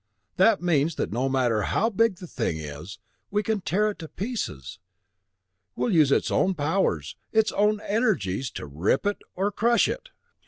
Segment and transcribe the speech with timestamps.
[0.37, 2.97] That means that no matter how big the thing is,
[3.29, 4.79] we can tear it to pieces;
[5.75, 10.09] we'll use its own powers, its own energies, to rip it, or crush it.